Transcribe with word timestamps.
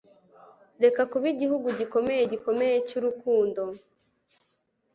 reka 0.83 1.01
kuba 1.11 1.25
igihugu 1.33 1.67
gikomeye 1.79 2.21
gikomeye 2.31 2.75
cyurukundo 2.87 3.63